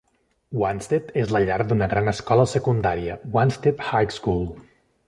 [0.61, 4.45] Wanstead és la llar d'una gran escola secundària, Wanstead High School.